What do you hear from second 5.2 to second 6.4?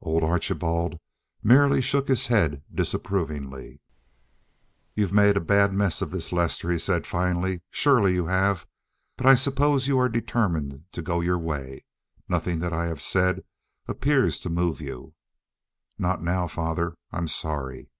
a bad mess of this,